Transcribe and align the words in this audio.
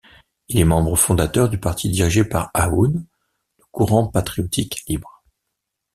Il 0.47 0.57
est 0.57 0.63
membre 0.65 0.95
fondateur 0.95 1.47
du 1.47 1.59
parti 1.59 1.87
dirigé 1.87 2.23
par 2.25 2.49
Aoun, 2.55 3.05
le 3.59 3.65
Courant 3.71 4.07
patriotique 4.07 4.81
libre. 4.87 5.21